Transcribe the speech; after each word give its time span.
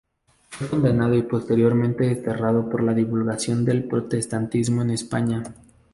Fue 0.49 0.67
condenado 0.67 1.13
y 1.13 1.21
posteriormente 1.21 2.05
desterrado 2.05 2.67
por 2.71 2.81
la 2.81 2.95
divulgación 2.95 3.63
del 3.65 3.83
protestantismo 3.87 4.81
en 4.81 4.89
España. 4.89 5.43